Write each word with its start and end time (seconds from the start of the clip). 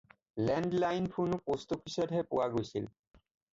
Land 0.45 0.71
line 0.83 1.03
ফোনো 1.17 1.37
post 1.47 1.67
অফিচতহে 1.77 2.21
পোৱা 2.33 2.47
গৈছিল। 2.57 2.85